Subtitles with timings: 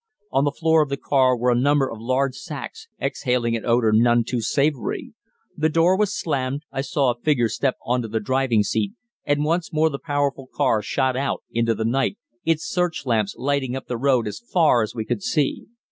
[0.31, 3.91] On the floor of the car were a number of large sacks, exhaling an odour
[3.93, 5.13] none too savoury.
[5.55, 8.93] The door was slammed, I saw a figure step on to the driving seat,
[9.25, 13.75] and once more the powerful car shot out into the night, its search lamps lighting
[13.75, 15.67] up the road as far as we could see.